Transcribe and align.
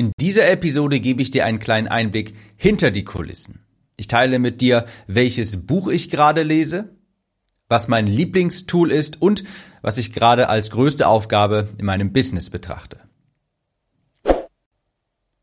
In 0.00 0.12
dieser 0.18 0.48
Episode 0.48 0.98
gebe 0.98 1.20
ich 1.20 1.30
dir 1.30 1.44
einen 1.44 1.58
kleinen 1.58 1.86
Einblick 1.86 2.32
hinter 2.56 2.90
die 2.90 3.04
Kulissen. 3.04 3.66
Ich 3.98 4.08
teile 4.08 4.38
mit 4.38 4.62
dir, 4.62 4.86
welches 5.06 5.66
Buch 5.66 5.88
ich 5.88 6.08
gerade 6.08 6.42
lese, 6.42 6.96
was 7.68 7.86
mein 7.86 8.06
Lieblingstool 8.06 8.92
ist 8.92 9.20
und 9.20 9.44
was 9.82 9.98
ich 9.98 10.14
gerade 10.14 10.48
als 10.48 10.70
größte 10.70 11.06
Aufgabe 11.06 11.68
in 11.76 11.84
meinem 11.84 12.14
Business 12.14 12.48
betrachte. 12.48 13.00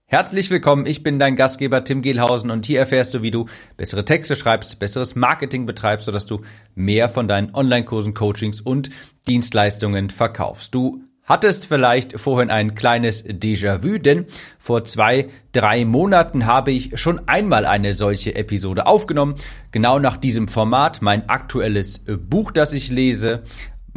Herzlich 0.08 0.50
willkommen, 0.50 0.88
ich 0.88 1.04
bin 1.04 1.20
dein 1.20 1.36
Gastgeber 1.36 1.84
Tim 1.84 2.02
Gehlhausen 2.02 2.50
und 2.50 2.66
hier 2.66 2.80
erfährst 2.80 3.14
du, 3.14 3.22
wie 3.22 3.30
du 3.30 3.46
bessere 3.76 4.06
Texte 4.06 4.36
schreibst, 4.36 4.80
besseres 4.80 5.16
Marketing 5.16 5.68
betreibst, 5.68 6.08
sodass 6.08 6.26
du 6.26 6.42
mehr 6.74 7.10
von 7.10 7.28
deinen 7.28 7.54
Online-Kursen, 7.54 8.16
Coachings 8.16 8.60
und 8.60 8.90
Dienstleistungen 9.28 10.10
verkaufst. 10.10 10.74
Du 10.74 11.04
hattest 11.28 11.68
vielleicht 11.68 12.20
vorhin 12.20 12.50
ein 12.50 12.74
kleines 12.74 13.24
Déjà-vu, 13.26 14.00
denn 14.00 14.26
vor 14.58 14.86
zwei, 14.86 15.28
drei 15.52 15.86
Monaten 15.86 16.48
habe 16.48 16.72
ich 16.72 17.00
schon 17.00 17.28
einmal 17.28 17.66
eine 17.66 17.94
solche 17.94 18.34
Episode 18.36 18.88
aufgenommen, 18.88 19.36
genau 19.72 20.00
nach 20.00 20.18
diesem 20.18 20.48
Format, 20.48 21.02
mein 21.04 21.30
aktuelles 21.30 22.04
Buch, 22.08 22.52
das 22.52 22.74
ich 22.74 22.90
lese, 22.90 23.44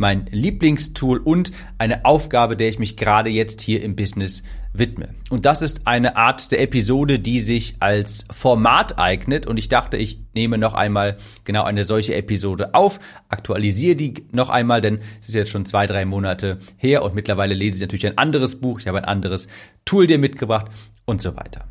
mein 0.00 0.26
Lieblingstool 0.30 1.18
und 1.18 1.52
eine 1.78 2.04
Aufgabe, 2.04 2.56
der 2.56 2.68
ich 2.68 2.78
mich 2.78 2.96
gerade 2.96 3.30
jetzt 3.30 3.60
hier 3.60 3.82
im 3.82 3.94
Business 3.94 4.42
widme. 4.72 5.10
Und 5.30 5.46
das 5.46 5.62
ist 5.62 5.86
eine 5.86 6.16
Art 6.16 6.52
der 6.52 6.60
Episode, 6.60 7.18
die 7.18 7.38
sich 7.38 7.76
als 7.80 8.26
Format 8.30 8.98
eignet. 8.98 9.46
Und 9.46 9.58
ich 9.58 9.68
dachte, 9.68 9.96
ich 9.96 10.20
nehme 10.34 10.58
noch 10.58 10.74
einmal 10.74 11.18
genau 11.44 11.64
eine 11.64 11.84
solche 11.84 12.14
Episode 12.14 12.74
auf, 12.74 12.98
aktualisiere 13.28 13.96
die 13.96 14.26
noch 14.32 14.48
einmal, 14.48 14.80
denn 14.80 15.00
es 15.20 15.28
ist 15.28 15.34
jetzt 15.34 15.50
schon 15.50 15.66
zwei, 15.66 15.86
drei 15.86 16.04
Monate 16.04 16.60
her 16.76 17.02
und 17.02 17.14
mittlerweile 17.14 17.54
lese 17.54 17.76
ich 17.76 17.80
natürlich 17.82 18.06
ein 18.06 18.18
anderes 18.18 18.60
Buch, 18.60 18.80
ich 18.80 18.86
habe 18.86 18.98
ein 18.98 19.04
anderes 19.04 19.48
Tool 19.84 20.06
dir 20.06 20.18
mitgebracht 20.18 20.66
und 21.04 21.20
so 21.20 21.36
weiter. 21.36 21.68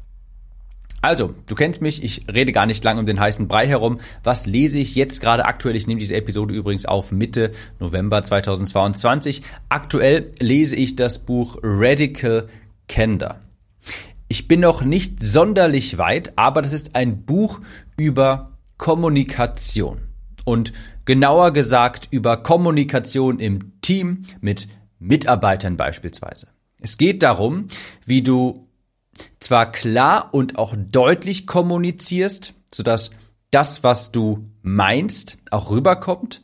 Also, 1.02 1.34
du 1.46 1.56
kennst 1.56 1.82
mich, 1.82 2.04
ich 2.04 2.26
rede 2.32 2.52
gar 2.52 2.66
nicht 2.66 2.84
lang 2.84 2.98
um 3.00 3.06
den 3.06 3.20
heißen 3.20 3.48
Brei 3.48 3.68
herum. 3.68 4.00
Was 4.24 4.46
lese 4.46 4.80
ich 4.80 4.96
jetzt 4.96 5.22
gerade 5.22 5.46
aktuell? 5.46 5.76
Ich 5.76 5.88
nehme 5.88 6.00
diese 6.00 6.16
Episode 6.16 6.54
übrigens 6.54 6.86
auf 6.86 7.12
Mitte 7.12 7.52
November 7.80 8.24
2022. 8.24 9.42
Aktuell 9.70 10.28
lese 10.40 10.76
ich 10.76 10.96
das 10.96 11.20
Buch 11.20 11.58
Radical 11.64 12.50
Candor. 12.88 13.40
Ich 14.28 14.48
bin 14.48 14.60
noch 14.60 14.84
nicht 14.84 15.24
sonderlich 15.24 15.98
weit, 15.98 16.38
aber 16.38 16.62
das 16.62 16.74
ist 16.74 16.96
ein 16.96 17.24
Buch 17.26 17.62
über 17.98 18.58
Kommunikation. 18.78 20.00
Und 20.44 20.74
genauer 21.06 21.52
gesagt 21.52 22.10
über 22.12 22.38
Kommunikation 22.38 23.40
im 23.40 23.80
Team 23.82 24.26
mit 24.42 24.68
Mitarbeitern 25.00 25.78
beispielsweise. 25.78 26.48
Es 26.82 26.98
geht 26.98 27.24
darum, 27.24 27.68
wie 28.06 28.22
du 28.22 28.69
zwar 29.40 29.72
klar 29.72 30.30
und 30.34 30.58
auch 30.58 30.76
deutlich 30.78 31.48
kommunizierst, 31.48 32.54
sodass 32.74 33.12
das, 33.52 33.84
was 33.84 34.12
du 34.12 34.50
meinst, 34.62 35.38
auch 35.52 35.72
rüberkommt, 35.72 36.42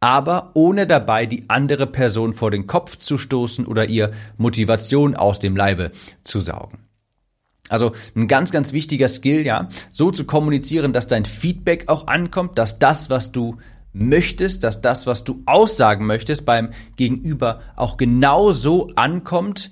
aber 0.00 0.52
ohne 0.54 0.86
dabei 0.86 1.26
die 1.26 1.44
andere 1.48 1.86
Person 1.86 2.32
vor 2.32 2.50
den 2.50 2.66
Kopf 2.66 2.96
zu 2.96 3.18
stoßen 3.18 3.66
oder 3.66 3.86
ihr 3.86 4.12
Motivation 4.38 5.14
aus 5.14 5.38
dem 5.38 5.56
Leibe 5.56 5.92
zu 6.24 6.40
saugen. 6.40 6.78
Also 7.68 7.92
ein 8.16 8.26
ganz, 8.26 8.50
ganz 8.50 8.72
wichtiger 8.72 9.08
Skill, 9.08 9.46
ja, 9.46 9.68
so 9.90 10.10
zu 10.10 10.24
kommunizieren, 10.24 10.92
dass 10.92 11.06
dein 11.06 11.24
Feedback 11.24 11.88
auch 11.88 12.08
ankommt, 12.08 12.58
dass 12.58 12.78
das, 12.78 13.10
was 13.10 13.30
du 13.30 13.58
möchtest, 13.92 14.64
dass 14.64 14.80
das, 14.80 15.06
was 15.06 15.24
du 15.24 15.42
aussagen 15.46 16.06
möchtest, 16.06 16.44
beim 16.44 16.70
Gegenüber 16.96 17.60
auch 17.76 17.96
genau 17.96 18.52
so 18.52 18.90
ankommt, 18.96 19.70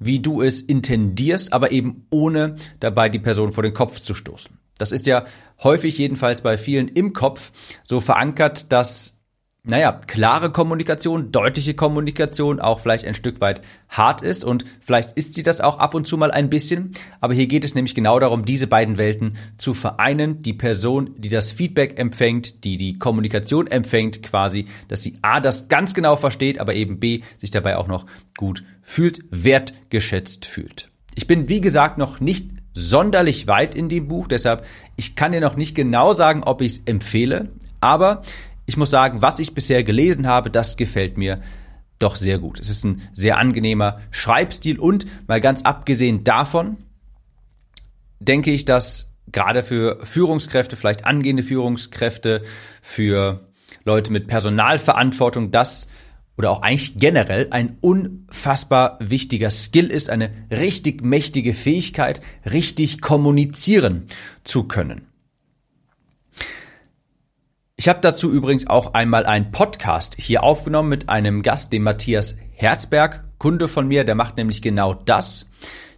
wie 0.00 0.18
du 0.18 0.42
es 0.42 0.60
intendierst, 0.60 1.52
aber 1.52 1.70
eben 1.70 2.06
ohne 2.10 2.56
dabei 2.80 3.08
die 3.08 3.20
Person 3.20 3.52
vor 3.52 3.62
den 3.62 3.74
Kopf 3.74 4.00
zu 4.00 4.14
stoßen. 4.14 4.58
Das 4.78 4.92
ist 4.92 5.06
ja 5.06 5.26
häufig 5.62 5.98
jedenfalls 5.98 6.40
bei 6.40 6.56
vielen 6.56 6.88
im 6.88 7.12
Kopf 7.12 7.52
so 7.84 8.00
verankert, 8.00 8.72
dass 8.72 9.19
naja, 9.62 9.92
klare 9.92 10.50
Kommunikation, 10.50 11.32
deutliche 11.32 11.74
Kommunikation 11.74 12.60
auch 12.60 12.80
vielleicht 12.80 13.04
ein 13.04 13.14
Stück 13.14 13.42
weit 13.42 13.60
hart 13.90 14.22
ist 14.22 14.42
und 14.42 14.64
vielleicht 14.80 15.12
ist 15.18 15.34
sie 15.34 15.42
das 15.42 15.60
auch 15.60 15.78
ab 15.78 15.94
und 15.94 16.06
zu 16.06 16.16
mal 16.16 16.30
ein 16.30 16.48
bisschen, 16.48 16.92
aber 17.20 17.34
hier 17.34 17.46
geht 17.46 17.64
es 17.64 17.74
nämlich 17.74 17.94
genau 17.94 18.18
darum, 18.18 18.46
diese 18.46 18.66
beiden 18.66 18.96
Welten 18.96 19.36
zu 19.58 19.74
vereinen, 19.74 20.40
die 20.40 20.54
Person, 20.54 21.14
die 21.18 21.28
das 21.28 21.52
Feedback 21.52 21.98
empfängt, 21.98 22.64
die 22.64 22.78
die 22.78 22.98
Kommunikation 22.98 23.66
empfängt 23.66 24.22
quasi, 24.22 24.64
dass 24.88 25.02
sie 25.02 25.18
A, 25.20 25.40
das 25.40 25.68
ganz 25.68 25.92
genau 25.92 26.16
versteht, 26.16 26.58
aber 26.58 26.74
eben 26.74 26.98
B, 26.98 27.20
sich 27.36 27.50
dabei 27.50 27.76
auch 27.76 27.88
noch 27.88 28.06
gut 28.38 28.64
fühlt, 28.82 29.24
wertgeschätzt 29.30 30.46
fühlt. 30.46 30.88
Ich 31.14 31.26
bin, 31.26 31.50
wie 31.50 31.60
gesagt, 31.60 31.98
noch 31.98 32.20
nicht 32.20 32.48
sonderlich 32.72 33.46
weit 33.46 33.74
in 33.74 33.90
dem 33.90 34.08
Buch, 34.08 34.26
deshalb 34.26 34.64
ich 34.96 35.16
kann 35.16 35.32
dir 35.32 35.40
noch 35.40 35.56
nicht 35.56 35.74
genau 35.74 36.14
sagen, 36.14 36.44
ob 36.44 36.62
ich 36.62 36.72
es 36.72 36.78
empfehle, 36.86 37.50
aber 37.80 38.22
ich 38.70 38.76
muss 38.76 38.90
sagen, 38.90 39.20
was 39.20 39.40
ich 39.40 39.52
bisher 39.52 39.82
gelesen 39.82 40.28
habe, 40.28 40.48
das 40.48 40.76
gefällt 40.76 41.18
mir 41.18 41.42
doch 41.98 42.14
sehr 42.14 42.38
gut. 42.38 42.60
Es 42.60 42.70
ist 42.70 42.84
ein 42.84 43.02
sehr 43.12 43.36
angenehmer 43.36 43.98
Schreibstil 44.12 44.78
und 44.78 45.06
mal 45.26 45.40
ganz 45.40 45.62
abgesehen 45.62 46.22
davon, 46.22 46.76
denke 48.20 48.52
ich, 48.52 48.64
dass 48.64 49.10
gerade 49.32 49.64
für 49.64 49.98
Führungskräfte, 50.04 50.76
vielleicht 50.76 51.04
angehende 51.04 51.42
Führungskräfte, 51.42 52.42
für 52.80 53.40
Leute 53.84 54.12
mit 54.12 54.28
Personalverantwortung, 54.28 55.50
das 55.50 55.88
oder 56.38 56.52
auch 56.52 56.62
eigentlich 56.62 56.96
generell 56.96 57.48
ein 57.50 57.76
unfassbar 57.80 58.98
wichtiger 59.00 59.50
Skill 59.50 59.88
ist, 59.88 60.10
eine 60.10 60.30
richtig 60.48 61.02
mächtige 61.02 61.54
Fähigkeit, 61.54 62.20
richtig 62.48 63.00
kommunizieren 63.00 64.06
zu 64.44 64.62
können. 64.62 65.09
Ich 67.80 67.88
habe 67.88 68.00
dazu 68.02 68.30
übrigens 68.30 68.66
auch 68.66 68.92
einmal 68.92 69.24
einen 69.24 69.52
Podcast 69.52 70.14
hier 70.18 70.42
aufgenommen 70.42 70.90
mit 70.90 71.08
einem 71.08 71.40
Gast, 71.40 71.72
dem 71.72 71.84
Matthias 71.84 72.36
Herzberg, 72.52 73.24
Kunde 73.38 73.68
von 73.68 73.88
mir, 73.88 74.04
der 74.04 74.14
macht 74.14 74.36
nämlich 74.36 74.60
genau 74.60 74.92
das. 74.92 75.46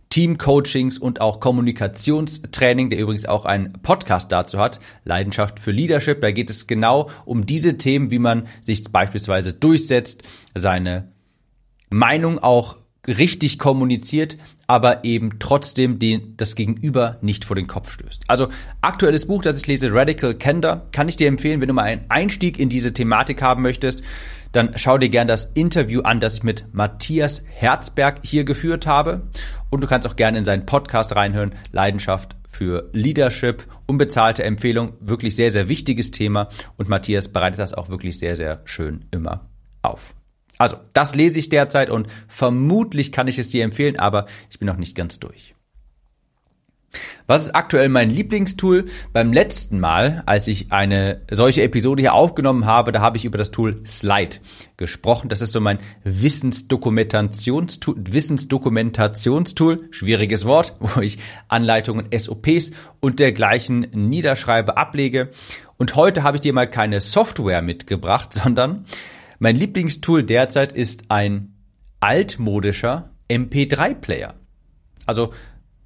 Teamcoachings 0.08 0.98
und 0.98 1.20
auch 1.20 1.40
Kommunikationstraining, 1.40 2.88
der 2.88 3.00
übrigens 3.00 3.26
auch 3.26 3.46
einen 3.46 3.72
Podcast 3.82 4.30
dazu 4.30 4.60
hat, 4.60 4.78
Leidenschaft 5.02 5.58
für 5.58 5.72
Leadership. 5.72 6.20
Da 6.20 6.30
geht 6.30 6.50
es 6.50 6.68
genau 6.68 7.10
um 7.24 7.46
diese 7.46 7.76
Themen, 7.78 8.12
wie 8.12 8.20
man 8.20 8.46
sich 8.60 8.84
beispielsweise 8.84 9.52
durchsetzt, 9.52 10.22
seine 10.54 11.10
Meinung 11.90 12.38
auch 12.38 12.76
richtig 13.06 13.58
kommuniziert, 13.58 14.36
aber 14.66 15.04
eben 15.04 15.38
trotzdem 15.40 15.98
den, 15.98 16.36
das 16.36 16.54
Gegenüber 16.54 17.18
nicht 17.20 17.44
vor 17.44 17.56
den 17.56 17.66
Kopf 17.66 17.90
stößt. 17.90 18.22
Also 18.28 18.48
aktuelles 18.80 19.26
Buch, 19.26 19.42
das 19.42 19.58
ich 19.58 19.66
lese, 19.66 19.92
Radical 19.92 20.34
Candor, 20.34 20.86
kann 20.92 21.08
ich 21.08 21.16
dir 21.16 21.26
empfehlen, 21.28 21.60
wenn 21.60 21.68
du 21.68 21.74
mal 21.74 21.82
einen 21.82 22.04
Einstieg 22.08 22.58
in 22.58 22.68
diese 22.68 22.92
Thematik 22.92 23.42
haben 23.42 23.62
möchtest, 23.62 24.02
dann 24.52 24.72
schau 24.76 24.98
dir 24.98 25.08
gern 25.08 25.26
das 25.26 25.46
Interview 25.46 26.02
an, 26.02 26.20
das 26.20 26.34
ich 26.34 26.42
mit 26.42 26.66
Matthias 26.72 27.42
Herzberg 27.48 28.20
hier 28.22 28.44
geführt 28.44 28.86
habe. 28.86 29.22
Und 29.70 29.80
du 29.80 29.86
kannst 29.86 30.06
auch 30.06 30.16
gerne 30.16 30.38
in 30.38 30.44
seinen 30.44 30.66
Podcast 30.66 31.16
reinhören, 31.16 31.54
Leidenschaft 31.72 32.36
für 32.46 32.90
Leadership, 32.92 33.66
unbezahlte 33.86 34.44
Empfehlung, 34.44 34.92
wirklich 35.00 35.34
sehr, 35.34 35.50
sehr 35.50 35.68
wichtiges 35.68 36.10
Thema. 36.10 36.50
Und 36.76 36.88
Matthias 36.88 37.28
bereitet 37.28 37.58
das 37.58 37.74
auch 37.74 37.88
wirklich 37.88 38.18
sehr, 38.18 38.36
sehr 38.36 38.60
schön 38.64 39.06
immer. 39.10 39.51
Also, 40.62 40.76
das 40.92 41.14
lese 41.14 41.38
ich 41.38 41.48
derzeit 41.48 41.90
und 41.90 42.06
vermutlich 42.28 43.12
kann 43.12 43.26
ich 43.26 43.38
es 43.38 43.50
dir 43.50 43.64
empfehlen, 43.64 43.98
aber 43.98 44.26
ich 44.50 44.58
bin 44.58 44.66
noch 44.66 44.76
nicht 44.76 44.96
ganz 44.96 45.18
durch. 45.18 45.54
Was 47.26 47.42
ist 47.42 47.56
aktuell 47.56 47.88
mein 47.88 48.10
Lieblingstool? 48.10 48.86
Beim 49.12 49.32
letzten 49.32 49.80
Mal, 49.80 50.22
als 50.26 50.46
ich 50.48 50.72
eine 50.72 51.22
solche 51.30 51.62
Episode 51.62 52.02
hier 52.02 52.14
aufgenommen 52.14 52.66
habe, 52.66 52.92
da 52.92 53.00
habe 53.00 53.16
ich 53.16 53.24
über 53.24 53.38
das 53.38 53.50
Tool 53.50 53.84
Slide 53.86 54.36
gesprochen. 54.76 55.28
Das 55.28 55.40
ist 55.40 55.52
so 55.52 55.60
mein 55.60 55.78
Wissensdokumentationstool, 56.04 57.94
Wissensdokumentationstool, 57.98 59.88
schwieriges 59.90 60.44
Wort, 60.44 60.76
wo 60.80 61.00
ich 61.00 61.18
Anleitungen, 61.48 62.06
SOPs 62.16 62.72
und 63.00 63.20
dergleichen 63.20 63.88
niederschreibe, 63.92 64.76
ablege. 64.76 65.30
Und 65.78 65.96
heute 65.96 66.22
habe 66.22 66.36
ich 66.36 66.42
dir 66.42 66.52
mal 66.52 66.68
keine 66.68 67.00
Software 67.00 67.62
mitgebracht, 67.62 68.34
sondern 68.34 68.84
mein 69.42 69.56
Lieblingstool 69.56 70.22
derzeit 70.22 70.70
ist 70.70 71.06
ein 71.08 71.56
altmodischer 71.98 73.10
MP3-Player. 73.28 74.34
Also 75.04 75.34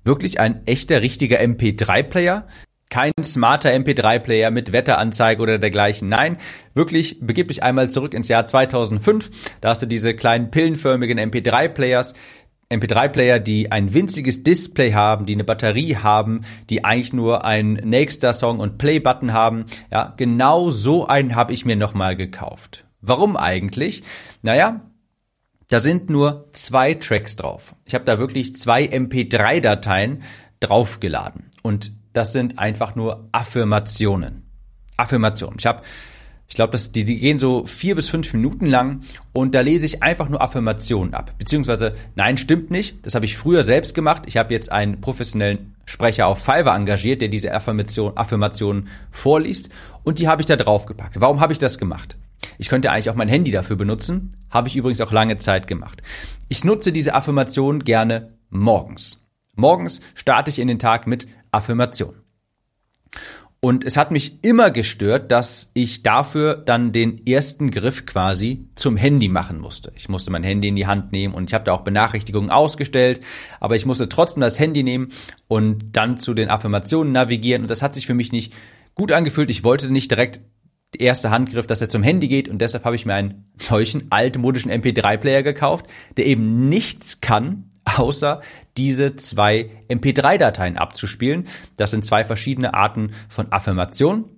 wirklich 0.04 0.38
ein 0.38 0.66
echter, 0.66 1.00
richtiger 1.00 1.40
MP3-Player. 1.40 2.46
Kein 2.90 3.12
smarter 3.22 3.70
MP3-Player 3.70 4.50
mit 4.50 4.72
Wetteranzeige 4.72 5.40
oder 5.40 5.58
dergleichen. 5.58 6.10
Nein, 6.10 6.36
wirklich 6.74 7.20
begib 7.22 7.48
dich 7.48 7.62
einmal 7.62 7.88
zurück 7.88 8.12
ins 8.12 8.28
Jahr 8.28 8.46
2005. 8.46 9.30
Da 9.62 9.70
hast 9.70 9.80
du 9.80 9.86
diese 9.86 10.14
kleinen 10.14 10.50
pillenförmigen 10.50 11.18
MP3-Players, 11.18 12.12
MP3-Player, 12.68 13.38
die 13.38 13.72
ein 13.72 13.94
winziges 13.94 14.42
Display 14.42 14.92
haben, 14.92 15.24
die 15.24 15.32
eine 15.32 15.44
Batterie 15.44 15.96
haben, 15.96 16.42
die 16.68 16.84
eigentlich 16.84 17.14
nur 17.14 17.46
ein 17.46 17.72
nächster 17.72 18.34
Song 18.34 18.60
und 18.60 18.76
Play-Button 18.76 19.32
haben. 19.32 19.64
Ja, 19.90 20.12
genau 20.18 20.68
so 20.68 21.06
einen 21.06 21.34
habe 21.34 21.54
ich 21.54 21.64
mir 21.64 21.76
nochmal 21.76 22.16
gekauft. 22.16 22.85
Warum 23.06 23.36
eigentlich? 23.36 24.02
Naja, 24.42 24.80
Da 25.68 25.80
sind 25.80 26.10
nur 26.10 26.48
zwei 26.52 26.94
Tracks 26.94 27.34
drauf. 27.34 27.74
Ich 27.84 27.94
habe 27.94 28.04
da 28.04 28.20
wirklich 28.20 28.54
zwei 28.56 28.84
MP3-Dateien 28.84 30.22
draufgeladen. 30.60 31.50
Und 31.62 31.90
das 32.12 32.32
sind 32.32 32.58
einfach 32.58 32.94
nur 32.94 33.28
Affirmationen. 33.32 34.48
Affirmationen. 34.96 35.58
Ich 35.58 35.66
habe 35.66 35.82
ich 36.48 36.54
glaube, 36.54 36.78
die, 36.78 37.04
die 37.04 37.18
gehen 37.18 37.40
so 37.40 37.66
vier 37.66 37.96
bis 37.96 38.08
fünf 38.08 38.32
Minuten 38.32 38.66
lang 38.66 39.02
und 39.32 39.54
da 39.56 39.62
lese 39.62 39.84
ich 39.84 40.04
einfach 40.04 40.28
nur 40.28 40.40
Affirmationen 40.40 41.12
ab. 41.12 41.32
Beziehungsweise, 41.38 41.96
nein, 42.14 42.36
stimmt 42.36 42.70
nicht. 42.70 43.04
Das 43.04 43.16
habe 43.16 43.24
ich 43.24 43.36
früher 43.36 43.64
selbst 43.64 43.94
gemacht. 43.96 44.22
Ich 44.26 44.36
habe 44.36 44.54
jetzt 44.54 44.70
einen 44.70 45.00
professionellen 45.00 45.74
Sprecher 45.86 46.28
auf 46.28 46.38
Fiverr 46.38 46.76
engagiert, 46.76 47.20
der 47.20 47.28
diese 47.28 47.52
Affirmation, 47.52 48.16
Affirmationen 48.16 48.86
vorliest 49.10 49.70
und 50.04 50.20
die 50.20 50.28
habe 50.28 50.40
ich 50.40 50.46
da 50.46 50.54
draufgepackt. 50.54 51.20
Warum 51.20 51.40
habe 51.40 51.52
ich 51.52 51.58
das 51.58 51.78
gemacht? 51.78 52.16
Ich 52.58 52.68
könnte 52.68 52.90
eigentlich 52.90 53.10
auch 53.10 53.14
mein 53.14 53.28
Handy 53.28 53.50
dafür 53.50 53.76
benutzen. 53.76 54.32
Habe 54.50 54.68
ich 54.68 54.76
übrigens 54.76 55.00
auch 55.00 55.12
lange 55.12 55.36
Zeit 55.36 55.66
gemacht. 55.66 56.02
Ich 56.48 56.64
nutze 56.64 56.92
diese 56.92 57.14
Affirmation 57.14 57.84
gerne 57.84 58.34
morgens. 58.50 59.26
Morgens 59.54 60.00
starte 60.14 60.50
ich 60.50 60.58
in 60.58 60.68
den 60.68 60.78
Tag 60.78 61.06
mit 61.06 61.26
Affirmation. 61.50 62.14
Und 63.60 63.84
es 63.84 63.96
hat 63.96 64.10
mich 64.10 64.44
immer 64.44 64.70
gestört, 64.70 65.32
dass 65.32 65.70
ich 65.74 66.02
dafür 66.02 66.54
dann 66.54 66.92
den 66.92 67.26
ersten 67.26 67.70
Griff 67.70 68.04
quasi 68.06 68.68
zum 68.74 68.96
Handy 68.96 69.28
machen 69.28 69.58
musste. 69.58 69.92
Ich 69.96 70.08
musste 70.08 70.30
mein 70.30 70.44
Handy 70.44 70.68
in 70.68 70.76
die 70.76 70.86
Hand 70.86 71.10
nehmen 71.10 71.34
und 71.34 71.48
ich 71.50 71.54
habe 71.54 71.64
da 71.64 71.72
auch 71.72 71.80
Benachrichtigungen 71.80 72.50
ausgestellt, 72.50 73.20
aber 73.58 73.74
ich 73.74 73.86
musste 73.86 74.08
trotzdem 74.08 74.42
das 74.42 74.60
Handy 74.60 74.82
nehmen 74.82 75.08
und 75.48 75.96
dann 75.96 76.18
zu 76.18 76.34
den 76.34 76.50
Affirmationen 76.50 77.12
navigieren 77.12 77.62
und 77.62 77.70
das 77.70 77.82
hat 77.82 77.94
sich 77.94 78.06
für 78.06 78.14
mich 78.14 78.30
nicht 78.30 78.52
gut 78.94 79.10
angefühlt. 79.10 79.50
Ich 79.50 79.64
wollte 79.64 79.90
nicht 79.90 80.10
direkt 80.10 80.42
der 80.94 81.00
erste 81.06 81.30
Handgriff, 81.30 81.66
dass 81.66 81.80
er 81.80 81.88
zum 81.88 82.02
Handy 82.02 82.28
geht 82.28 82.48
und 82.48 82.58
deshalb 82.58 82.84
habe 82.84 82.96
ich 82.96 83.06
mir 83.06 83.14
einen 83.14 83.50
solchen 83.58 84.06
altmodischen 84.10 84.70
MP3-Player 84.70 85.42
gekauft, 85.42 85.86
der 86.16 86.26
eben 86.26 86.68
nichts 86.68 87.20
kann, 87.20 87.70
außer 87.84 88.40
diese 88.76 89.16
zwei 89.16 89.70
MP3-Dateien 89.88 90.76
abzuspielen. 90.76 91.46
Das 91.76 91.90
sind 91.90 92.04
zwei 92.04 92.24
verschiedene 92.24 92.74
Arten 92.74 93.12
von 93.28 93.52
Affirmation. 93.52 94.30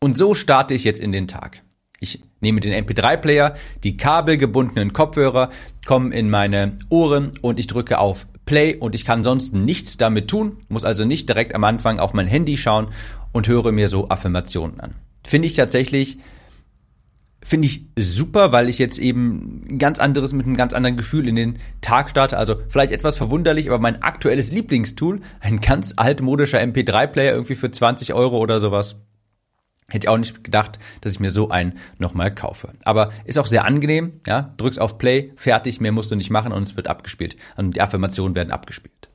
Und 0.00 0.16
so 0.16 0.34
starte 0.34 0.74
ich 0.74 0.84
jetzt 0.84 1.00
in 1.00 1.12
den 1.12 1.28
Tag. 1.28 1.62
Ich 2.00 2.22
nehme 2.40 2.60
den 2.60 2.72
MP3-Player, 2.84 3.54
die 3.82 3.96
kabelgebundenen 3.96 4.92
Kopfhörer 4.92 5.50
kommen 5.84 6.12
in 6.12 6.30
meine 6.30 6.76
Ohren 6.90 7.32
und 7.42 7.58
ich 7.58 7.66
drücke 7.66 7.98
auf 7.98 8.28
Play 8.44 8.76
und 8.76 8.94
ich 8.94 9.04
kann 9.04 9.24
sonst 9.24 9.52
nichts 9.52 9.96
damit 9.96 10.28
tun, 10.28 10.58
muss 10.68 10.84
also 10.84 11.04
nicht 11.04 11.28
direkt 11.28 11.56
am 11.56 11.64
Anfang 11.64 11.98
auf 11.98 12.14
mein 12.14 12.28
Handy 12.28 12.56
schauen 12.56 12.88
und 13.32 13.48
höre 13.48 13.72
mir 13.72 13.88
so 13.88 14.08
Affirmationen 14.08 14.78
an. 14.78 14.94
Finde 15.24 15.46
ich 15.46 15.54
tatsächlich 15.54 16.18
finde 17.42 17.66
ich 17.66 17.86
super, 17.96 18.52
weil 18.52 18.68
ich 18.68 18.78
jetzt 18.78 18.98
eben 18.98 19.64
ein 19.70 19.78
ganz 19.78 19.98
anderes 19.98 20.32
mit 20.32 20.46
einem 20.46 20.56
ganz 20.56 20.72
anderen 20.72 20.96
Gefühl 20.96 21.28
in 21.28 21.36
den 21.36 21.58
Tag 21.80 22.10
starte. 22.10 22.36
Also 22.36 22.56
vielleicht 22.68 22.92
etwas 22.92 23.16
verwunderlich, 23.16 23.68
aber 23.68 23.78
mein 23.78 24.02
aktuelles 24.02 24.50
Lieblingstool, 24.52 25.20
ein 25.40 25.60
ganz 25.60 25.94
altmodischer 25.96 26.60
MP3-Player 26.60 27.32
irgendwie 27.32 27.54
für 27.54 27.70
20 27.70 28.12
Euro 28.12 28.38
oder 28.38 28.60
sowas. 28.60 28.96
Hätte 29.90 30.04
ich 30.04 30.08
auch 30.10 30.18
nicht 30.18 30.44
gedacht, 30.44 30.78
dass 31.00 31.12
ich 31.12 31.20
mir 31.20 31.30
so 31.30 31.48
einen 31.48 31.78
nochmal 31.96 32.34
kaufe. 32.34 32.72
Aber 32.84 33.10
ist 33.24 33.38
auch 33.38 33.46
sehr 33.46 33.64
angenehm, 33.64 34.20
ja. 34.26 34.52
Drückst 34.58 34.80
auf 34.80 34.98
Play, 34.98 35.32
fertig, 35.36 35.80
mehr 35.80 35.92
musst 35.92 36.10
du 36.10 36.16
nicht 36.16 36.28
machen 36.28 36.52
und 36.52 36.64
es 36.64 36.76
wird 36.76 36.88
abgespielt. 36.88 37.36
Und 37.56 37.76
die 37.76 37.80
Affirmationen 37.80 38.36
werden 38.36 38.50
abgespielt. 38.50 39.08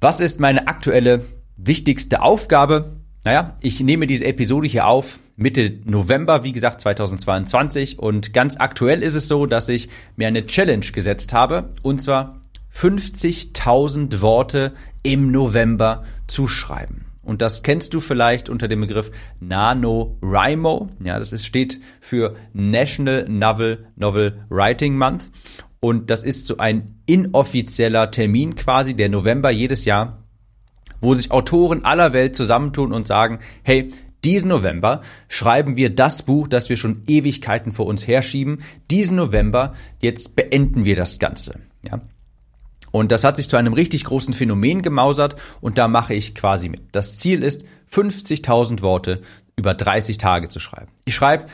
Was 0.00 0.20
ist 0.20 0.38
meine 0.38 0.68
aktuelle 0.68 1.24
wichtigste 1.56 2.22
Aufgabe? 2.22 2.99
Naja, 3.22 3.56
ich 3.60 3.80
nehme 3.80 4.06
diese 4.06 4.24
Episode 4.24 4.66
hier 4.66 4.86
auf 4.86 5.20
Mitte 5.36 5.78
November, 5.84 6.42
wie 6.42 6.52
gesagt 6.52 6.80
2022 6.80 7.98
und 7.98 8.32
ganz 8.32 8.56
aktuell 8.58 9.02
ist 9.02 9.14
es 9.14 9.28
so, 9.28 9.44
dass 9.44 9.68
ich 9.68 9.90
mir 10.16 10.26
eine 10.26 10.46
Challenge 10.46 10.86
gesetzt 10.86 11.34
habe 11.34 11.68
und 11.82 12.00
zwar 12.00 12.40
50.000 12.74 14.22
Worte 14.22 14.72
im 15.02 15.30
November 15.30 16.04
zu 16.28 16.48
schreiben. 16.48 17.06
Und 17.22 17.42
das 17.42 17.62
kennst 17.62 17.92
du 17.92 18.00
vielleicht 18.00 18.48
unter 18.48 18.68
dem 18.68 18.80
Begriff 18.80 19.10
NaNoWriMo. 19.40 20.88
Ja, 21.04 21.18
das 21.18 21.32
ist, 21.34 21.44
steht 21.44 21.78
für 22.00 22.36
National 22.54 23.28
Novel 23.28 23.86
Novel 23.96 24.44
Writing 24.48 24.96
Month. 24.96 25.30
Und 25.78 26.10
das 26.10 26.22
ist 26.22 26.46
so 26.46 26.56
ein 26.56 26.96
inoffizieller 27.06 28.10
Termin 28.10 28.54
quasi, 28.54 28.94
der 28.94 29.10
November 29.10 29.50
jedes 29.50 29.84
Jahr 29.84 30.19
wo 31.00 31.14
sich 31.14 31.30
Autoren 31.30 31.84
aller 31.84 32.12
Welt 32.12 32.36
zusammentun 32.36 32.92
und 32.92 33.06
sagen, 33.06 33.40
hey, 33.62 33.92
diesen 34.24 34.48
November 34.48 35.02
schreiben 35.28 35.76
wir 35.76 35.94
das 35.94 36.22
Buch, 36.22 36.46
das 36.46 36.68
wir 36.68 36.76
schon 36.76 37.02
Ewigkeiten 37.06 37.72
vor 37.72 37.86
uns 37.86 38.06
herschieben. 38.06 38.62
Diesen 38.90 39.16
November, 39.16 39.74
jetzt 40.00 40.36
beenden 40.36 40.84
wir 40.84 40.96
das 40.96 41.18
Ganze. 41.18 41.60
Ja. 41.82 42.00
Und 42.92 43.12
das 43.12 43.24
hat 43.24 43.36
sich 43.36 43.48
zu 43.48 43.56
einem 43.56 43.72
richtig 43.72 44.04
großen 44.04 44.34
Phänomen 44.34 44.82
gemausert 44.82 45.36
und 45.60 45.78
da 45.78 45.88
mache 45.88 46.14
ich 46.14 46.34
quasi 46.34 46.68
mit. 46.68 46.82
Das 46.92 47.18
Ziel 47.18 47.42
ist, 47.42 47.64
50.000 47.90 48.82
Worte 48.82 49.22
über 49.56 49.74
30 49.74 50.18
Tage 50.18 50.48
zu 50.48 50.60
schreiben. 50.60 50.90
Ich 51.04 51.14
schreibe 51.14 51.46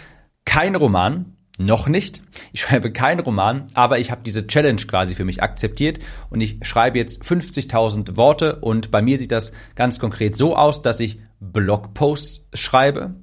keinen 0.45 0.77
Roman, 0.77 1.36
noch 1.59 1.89
nicht. 1.89 2.23
Ich 2.53 2.61
schreibe 2.63 2.93
keinen 2.93 3.21
Roman, 3.21 3.67
aber 3.75 3.99
ich 3.99 4.11
habe 4.11 4.23
diese 4.25 4.47
Challenge 4.47 4.81
quasi 4.87 5.15
für 5.15 5.25
mich 5.25 5.43
akzeptiert 5.43 5.99
und 6.31 6.41
ich 6.41 6.59
schreibe 6.63 6.99
jetzt 6.99 7.23
50.000 7.23 8.17
Worte 8.17 8.57
und 8.57 8.91
bei 8.91 9.03
mir 9.03 9.19
sieht 9.19 9.33
das 9.33 9.53
ganz 9.75 9.99
konkret 9.99 10.37
so 10.37 10.57
aus, 10.57 10.83
dass 10.83 11.01
ich 11.01 11.19
Blogposts 11.41 12.47
schreibe 12.55 13.17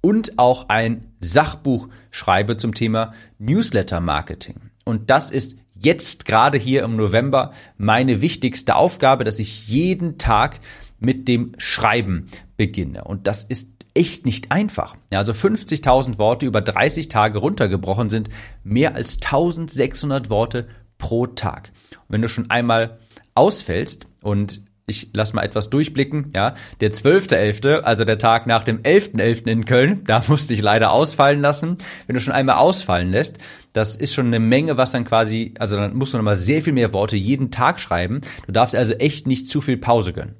und 0.00 0.38
auch 0.38 0.68
ein 0.68 1.12
Sachbuch 1.20 1.88
schreibe 2.10 2.56
zum 2.56 2.74
Thema 2.74 3.12
Newsletter 3.38 4.00
Marketing. 4.00 4.70
Und 4.84 5.10
das 5.10 5.30
ist 5.30 5.56
jetzt 5.74 6.24
gerade 6.24 6.58
hier 6.58 6.84
im 6.84 6.96
November 6.96 7.52
meine 7.76 8.20
wichtigste 8.20 8.76
Aufgabe, 8.76 9.24
dass 9.24 9.38
ich 9.38 9.68
jeden 9.68 10.18
Tag 10.18 10.60
mit 10.98 11.28
dem 11.28 11.52
Schreiben 11.58 12.28
beginne. 12.56 13.04
Und 13.04 13.26
das 13.26 13.44
ist 13.44 13.75
echt 13.96 14.26
nicht 14.26 14.52
einfach. 14.52 14.96
Ja, 15.10 15.18
also 15.18 15.32
50.000 15.32 16.18
Worte 16.18 16.46
über 16.46 16.60
30 16.60 17.08
Tage 17.08 17.38
runtergebrochen 17.38 18.10
sind 18.10 18.28
mehr 18.62 18.94
als 18.94 19.16
1600 19.16 20.30
Worte 20.30 20.68
pro 20.98 21.26
Tag. 21.26 21.72
Und 21.92 22.14
wenn 22.14 22.22
du 22.22 22.28
schon 22.28 22.50
einmal 22.50 22.98
ausfällst 23.34 24.06
und 24.22 24.62
ich 24.88 25.10
lass 25.12 25.32
mal 25.32 25.42
etwas 25.42 25.68
durchblicken, 25.68 26.30
ja, 26.34 26.54
der 26.80 26.92
12.11., 26.92 27.80
also 27.80 28.04
der 28.04 28.18
Tag 28.18 28.46
nach 28.46 28.62
dem 28.62 28.82
11.11. 28.82 29.16
.11. 29.16 29.50
in 29.50 29.64
Köln, 29.64 30.04
da 30.06 30.22
musste 30.28 30.54
ich 30.54 30.62
leider 30.62 30.92
ausfallen 30.92 31.40
lassen. 31.40 31.78
Wenn 32.06 32.14
du 32.14 32.20
schon 32.20 32.34
einmal 32.34 32.56
ausfallen 32.56 33.10
lässt, 33.10 33.38
das 33.72 33.96
ist 33.96 34.14
schon 34.14 34.26
eine 34.26 34.38
Menge, 34.38 34.76
was 34.76 34.92
dann 34.92 35.04
quasi, 35.04 35.54
also 35.58 35.76
dann 35.76 35.96
musst 35.96 36.12
du 36.12 36.18
nochmal 36.18 36.36
sehr 36.36 36.62
viel 36.62 36.72
mehr 36.72 36.92
Worte 36.92 37.16
jeden 37.16 37.50
Tag 37.50 37.80
schreiben. 37.80 38.20
Du 38.46 38.52
darfst 38.52 38.76
also 38.76 38.94
echt 38.94 39.26
nicht 39.26 39.48
zu 39.48 39.60
viel 39.60 39.76
Pause 39.76 40.12
gönnen. 40.12 40.36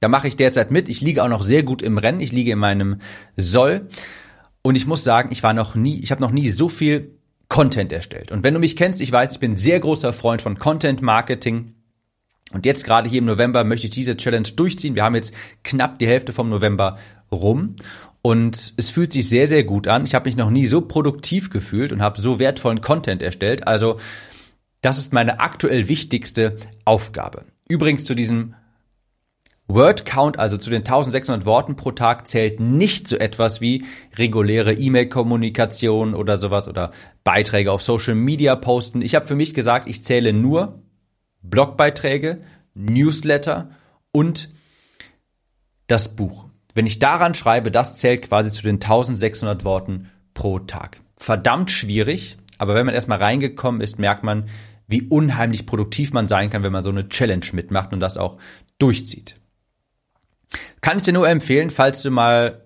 Da 0.00 0.08
mache 0.08 0.28
ich 0.28 0.36
derzeit 0.36 0.70
mit. 0.70 0.88
Ich 0.88 1.00
liege 1.00 1.22
auch 1.22 1.28
noch 1.28 1.42
sehr 1.42 1.62
gut 1.62 1.82
im 1.82 1.98
Rennen. 1.98 2.20
Ich 2.20 2.32
liege 2.32 2.52
in 2.52 2.58
meinem 2.58 3.00
Soll. 3.36 3.88
Und 4.62 4.74
ich 4.74 4.86
muss 4.86 5.04
sagen, 5.04 5.30
ich 5.30 5.42
war 5.42 5.52
noch 5.52 5.74
nie, 5.74 6.00
ich 6.00 6.10
habe 6.10 6.22
noch 6.22 6.32
nie 6.32 6.48
so 6.48 6.68
viel 6.68 7.14
Content 7.48 7.92
erstellt. 7.92 8.32
Und 8.32 8.42
wenn 8.44 8.54
du 8.54 8.60
mich 8.60 8.76
kennst, 8.76 9.00
ich 9.00 9.12
weiß, 9.12 9.32
ich 9.32 9.40
bin 9.40 9.56
sehr 9.56 9.80
großer 9.80 10.12
Freund 10.12 10.42
von 10.42 10.58
Content 10.58 11.02
Marketing. 11.02 11.74
Und 12.52 12.66
jetzt 12.66 12.84
gerade 12.84 13.08
hier 13.08 13.18
im 13.18 13.26
November 13.26 13.64
möchte 13.64 13.86
ich 13.86 13.92
diese 13.92 14.16
Challenge 14.16 14.48
durchziehen. 14.56 14.94
Wir 14.94 15.04
haben 15.04 15.14
jetzt 15.14 15.34
knapp 15.64 15.98
die 15.98 16.06
Hälfte 16.06 16.32
vom 16.32 16.48
November 16.48 16.98
rum. 17.30 17.76
Und 18.22 18.74
es 18.76 18.90
fühlt 18.90 19.12
sich 19.12 19.28
sehr, 19.28 19.46
sehr 19.46 19.64
gut 19.64 19.86
an. 19.86 20.04
Ich 20.04 20.14
habe 20.14 20.28
mich 20.28 20.36
noch 20.36 20.50
nie 20.50 20.66
so 20.66 20.80
produktiv 20.80 21.50
gefühlt 21.50 21.92
und 21.92 22.02
habe 22.02 22.20
so 22.20 22.38
wertvollen 22.38 22.80
Content 22.80 23.22
erstellt. 23.22 23.66
Also 23.66 23.98
das 24.80 24.98
ist 24.98 25.12
meine 25.12 25.40
aktuell 25.40 25.88
wichtigste 25.88 26.56
Aufgabe. 26.84 27.44
Übrigens 27.68 28.04
zu 28.04 28.14
diesem 28.14 28.54
Word 29.74 30.04
Count, 30.04 30.38
also 30.38 30.56
zu 30.56 30.70
den 30.70 30.80
1600 30.80 31.44
Worten 31.46 31.76
pro 31.76 31.92
Tag, 31.92 32.26
zählt 32.26 32.60
nicht 32.60 33.08
so 33.08 33.16
etwas 33.16 33.60
wie 33.60 33.84
reguläre 34.16 34.72
E-Mail-Kommunikation 34.72 36.14
oder 36.14 36.36
sowas 36.36 36.68
oder 36.68 36.92
Beiträge 37.24 37.72
auf 37.72 37.82
Social 37.82 38.14
Media 38.14 38.56
posten. 38.56 39.02
Ich 39.02 39.14
habe 39.14 39.26
für 39.26 39.34
mich 39.34 39.54
gesagt, 39.54 39.88
ich 39.88 40.04
zähle 40.04 40.32
nur 40.32 40.82
Blogbeiträge, 41.42 42.38
Newsletter 42.74 43.70
und 44.12 44.50
das 45.86 46.14
Buch. 46.14 46.46
Wenn 46.74 46.86
ich 46.86 46.98
daran 46.98 47.34
schreibe, 47.34 47.70
das 47.70 47.96
zählt 47.96 48.22
quasi 48.22 48.52
zu 48.52 48.62
den 48.62 48.76
1600 48.76 49.64
Worten 49.64 50.10
pro 50.34 50.58
Tag. 50.60 51.00
Verdammt 51.16 51.70
schwierig, 51.70 52.38
aber 52.58 52.74
wenn 52.74 52.86
man 52.86 52.94
erstmal 52.94 53.18
reingekommen 53.18 53.80
ist, 53.80 53.98
merkt 53.98 54.22
man, 54.22 54.48
wie 54.86 55.02
unheimlich 55.02 55.66
produktiv 55.66 56.12
man 56.12 56.28
sein 56.28 56.50
kann, 56.50 56.62
wenn 56.62 56.72
man 56.72 56.82
so 56.82 56.90
eine 56.90 57.08
Challenge 57.08 57.46
mitmacht 57.52 57.92
und 57.92 58.00
das 58.00 58.16
auch 58.16 58.38
durchzieht. 58.78 59.39
Kann 60.80 60.96
ich 60.96 61.02
dir 61.04 61.12
nur 61.12 61.28
empfehlen, 61.28 61.70
falls 61.70 62.02
du 62.02 62.10
mal 62.10 62.64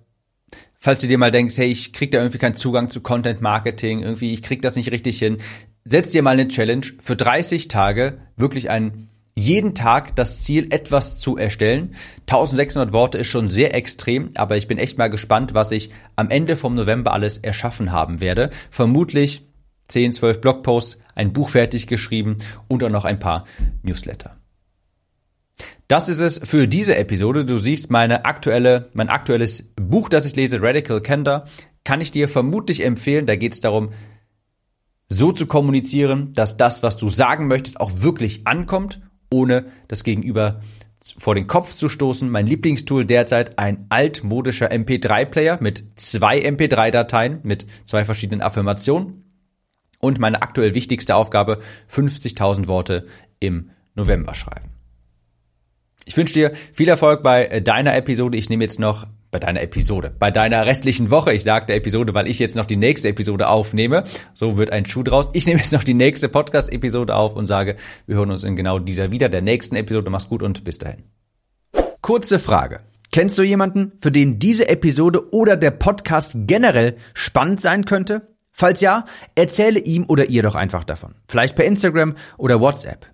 falls 0.79 1.01
du 1.01 1.09
dir 1.09 1.17
mal 1.17 1.31
denkst, 1.31 1.57
hey, 1.57 1.69
ich 1.69 1.95
krieg 1.95 2.11
da 2.11 2.19
irgendwie 2.19 2.37
keinen 2.37 2.57
Zugang 2.57 2.91
zu 2.91 3.01
Content 3.01 3.41
Marketing, 3.41 4.03
irgendwie 4.03 4.35
ich 4.35 4.43
krieg 4.43 4.61
das 4.61 4.77
nicht 4.77 4.93
richtig 4.93 5.19
hin, 5.19 5.39
setz 5.87 6.11
dir 6.11 6.23
mal 6.23 6.33
eine 6.33 6.47
Challenge 6.47 6.85
für 7.01 7.17
30 7.17 7.69
Tage, 7.69 8.19
wirklich 8.37 8.69
ein 8.69 9.09
jeden 9.35 9.75
Tag 9.75 10.15
das 10.15 10.43
Ziel, 10.43 10.69
etwas 10.71 11.19
zu 11.19 11.37
erstellen. 11.37 11.95
1600 12.29 12.93
Worte 12.93 13.19
ist 13.19 13.29
schon 13.29 13.51
sehr 13.51 13.75
extrem, 13.75 14.31
aber 14.35 14.57
ich 14.57 14.69
bin 14.69 14.79
echt 14.79 14.99
mal 14.99 15.09
gespannt, 15.09 15.55
was 15.55 15.73
ich 15.73 15.91
am 16.17 16.31
Ende 16.31 16.57
vom 16.57 16.75
November 16.75 17.13
alles 17.13 17.39
erschaffen 17.39 17.91
haben 17.91 18.21
werde. 18.21 18.51
Vermutlich 18.71 19.43
10, 19.89 20.13
12 20.13 20.41
Blogposts, 20.41 20.99
ein 21.15 21.33
Buch 21.33 21.49
fertig 21.49 21.87
geschrieben 21.87 22.39
und 22.69 22.85
auch 22.85 22.91
noch 22.91 23.05
ein 23.05 23.19
paar 23.19 23.45
Newsletter. 23.83 24.37
Das 25.89 26.09
ist 26.09 26.21
es 26.21 26.41
für 26.43 26.67
diese 26.67 26.97
Episode. 26.97 27.45
Du 27.45 27.59
siehst 27.59 27.91
meine 27.91 28.25
aktuelle, 28.25 28.91
mein 28.95 29.09
aktuelles 29.09 29.75
Buch, 29.77 30.09
das 30.09 30.27
ich 30.27 30.35
lese, 30.35 30.63
Radical 30.63 31.01
Candor, 31.01 31.47
kann 31.85 32.01
ich 32.01 32.11
dir 32.11 32.29
vermutlich 32.29 32.85
empfehlen. 32.85 33.27
Da 33.27 33.37
geht 33.37 33.55
es 33.55 33.61
darum, 33.61 33.91
so 35.09 35.33
zu 35.33 35.47
kommunizieren, 35.47 36.33
dass 36.33 36.57
das, 36.57 36.83
was 36.83 36.97
du 36.97 37.09
sagen 37.09 37.47
möchtest, 37.47 37.81
auch 37.81 37.91
wirklich 37.97 38.47
ankommt, 38.47 39.03
ohne 39.31 39.67
das 39.89 40.05
Gegenüber 40.05 40.61
vor 41.19 41.35
den 41.35 41.47
Kopf 41.47 41.75
zu 41.75 41.91
stoßen. 41.91 42.31
Mein 42.31 42.47
Lieblingstool 42.47 43.05
derzeit 43.05 43.59
ein 43.59 43.87
altmodischer 43.91 44.73
MP3-Player 44.73 45.59
mit 45.61 45.85
zwei 45.97 46.39
MP3-Dateien 46.39 47.41
mit 47.43 47.67
zwei 47.85 48.05
verschiedenen 48.07 48.41
Affirmationen. 48.41 49.21
Und 49.99 50.19
meine 50.19 50.43
aktuell 50.43 50.75
wichtigste 50.75 51.15
Aufgabe, 51.15 51.61
50.000 51.91 52.67
Worte 52.67 53.07
im 53.39 53.71
November 53.95 54.35
schreiben. 54.35 54.74
Ich 56.05 56.17
wünsche 56.17 56.35
dir 56.35 56.53
viel 56.73 56.89
Erfolg 56.89 57.23
bei 57.23 57.47
äh, 57.47 57.63
deiner 57.63 57.95
Episode. 57.97 58.37
Ich 58.37 58.49
nehme 58.49 58.65
jetzt 58.65 58.79
noch 58.79 59.07
bei 59.31 59.41
deiner 59.41 59.63
Episode, 59.63 60.15
bei 60.17 60.31
deiner 60.31 60.65
restlichen 60.65 61.11
Woche. 61.11 61.33
Ich 61.33 61.43
sagte 61.43 61.73
Episode, 61.73 62.15
weil 62.15 62.29
ich 62.29 62.39
jetzt 62.39 62.55
noch 62.55 62.67
die 62.67 62.77
nächste 62.77 63.09
Episode 63.09 63.49
aufnehme. 63.49 64.05
So 64.33 64.59
wird 64.59 64.71
ein 64.71 64.87
Schuh 64.87 65.03
draus. 65.03 65.31
Ich 65.33 65.47
nehme 65.47 65.59
jetzt 65.59 65.73
noch 65.73 65.83
die 65.83 65.95
nächste 65.95 66.29
Podcast-Episode 66.29 67.17
auf 67.17 67.35
und 67.35 67.49
sage, 67.49 67.77
wir 68.07 68.17
hören 68.17 68.31
uns 68.31 68.45
in 68.45 68.55
genau 68.55 68.79
dieser 68.79 69.11
wieder, 69.11 69.29
der 69.29 69.43
nächsten 69.43 69.75
Episode. 69.75 70.09
Mach's 70.11 70.29
gut 70.29 70.43
und 70.43 70.63
bis 70.63 70.79
dahin. 70.79 71.03
Kurze 72.01 72.39
Frage. 72.39 72.79
Kennst 73.11 73.39
du 73.39 73.43
jemanden, 73.43 73.93
für 73.99 74.13
den 74.13 74.39
diese 74.39 74.69
Episode 74.69 75.33
oder 75.33 75.57
der 75.57 75.71
Podcast 75.73 76.37
generell 76.47 76.97
spannend 77.15 77.61
sein 77.61 77.85
könnte? 77.87 78.29
Falls 78.53 78.81
ja, 78.81 79.05
erzähle 79.35 79.81
ihm 79.81 80.05
oder 80.07 80.29
ihr 80.31 80.45
doch 80.45 80.55
einfach 80.55 80.85
davon. 80.85 81.17
Vielleicht 81.27 81.57
per 81.57 81.65
Instagram 81.65 82.15
oder 82.39 82.61
WhatsApp. 82.61 83.14